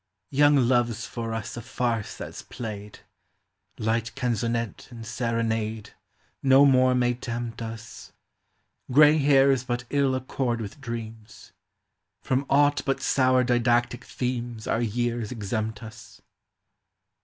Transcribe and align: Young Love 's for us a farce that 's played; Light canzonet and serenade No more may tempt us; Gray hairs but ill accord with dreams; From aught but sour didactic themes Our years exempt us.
Young 0.31 0.55
Love 0.55 0.89
's 0.95 1.05
for 1.05 1.31
us 1.31 1.55
a 1.55 1.61
farce 1.61 2.17
that 2.17 2.33
's 2.33 2.41
played; 2.41 3.01
Light 3.77 4.11
canzonet 4.15 4.89
and 4.91 5.05
serenade 5.05 5.91
No 6.41 6.65
more 6.65 6.95
may 6.95 7.13
tempt 7.13 7.61
us; 7.61 8.11
Gray 8.91 9.19
hairs 9.19 9.63
but 9.63 9.83
ill 9.91 10.15
accord 10.15 10.59
with 10.59 10.81
dreams; 10.81 11.51
From 12.23 12.47
aught 12.49 12.81
but 12.83 12.99
sour 12.99 13.43
didactic 13.43 14.03
themes 14.03 14.65
Our 14.65 14.81
years 14.81 15.31
exempt 15.31 15.83
us. 15.83 16.19